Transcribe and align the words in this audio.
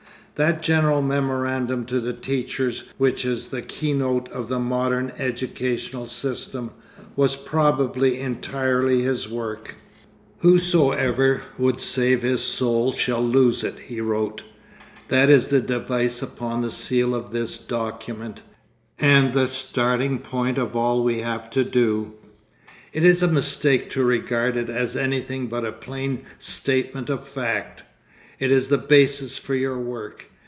That 0.35 0.63
general 0.63 1.03
memorandum 1.03 1.85
to 1.85 1.99
the 1.99 2.13
teachers 2.13 2.85
which 2.97 3.25
is 3.25 3.47
the 3.47 3.61
key 3.61 3.93
note 3.93 4.27
of 4.29 4.47
the 4.47 4.57
modern 4.57 5.11
educational 5.19 6.07
system, 6.07 6.71
was 7.15 7.35
probably 7.35 8.19
entirely 8.19 9.03
his 9.03 9.29
work. 9.29 9.75
'Whosoever 10.39 11.43
would 11.59 11.79
save 11.79 12.23
his 12.23 12.41
soul 12.41 12.91
shall 12.91 13.21
lose 13.23 13.63
it,' 13.63 13.81
he 13.85 14.01
wrote. 14.01 14.41
'That 15.09 15.29
is 15.29 15.49
the 15.49 15.59
device 15.59 16.23
upon 16.23 16.63
the 16.63 16.71
seal 16.71 17.13
of 17.13 17.29
this 17.31 17.59
document, 17.59 18.41
and 18.97 19.33
the 19.33 19.45
starting 19.45 20.17
point 20.17 20.57
of 20.57 20.75
all 20.75 21.03
we 21.03 21.19
have 21.19 21.51
to 21.51 21.63
do. 21.63 22.13
It 22.93 23.03
is 23.03 23.21
a 23.21 23.27
mistake 23.27 23.91
to 23.91 24.03
regard 24.03 24.57
it 24.57 24.69
as 24.71 24.95
anything 24.95 25.45
but 25.45 25.65
a 25.67 25.71
plain 25.71 26.21
statement 26.39 27.11
of 27.11 27.27
fact. 27.27 27.83
It 28.39 28.49
is 28.49 28.69
the 28.69 28.79
basis 28.79 29.37
for 29.37 29.53
your 29.53 29.77
work. 29.77 30.25